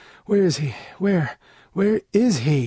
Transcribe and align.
Where 0.25 0.41
is 0.41 0.57
he? 0.57 0.73
Where? 0.97 1.37
Where 1.73 2.01
is 2.11 2.39
he? 2.39 2.59